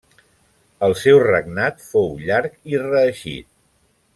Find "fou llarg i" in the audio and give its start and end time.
1.91-2.81